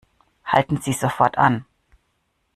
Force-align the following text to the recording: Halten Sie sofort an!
Halten 0.43 0.77
Sie 0.77 0.93
sofort 0.93 1.37
an! 1.37 1.63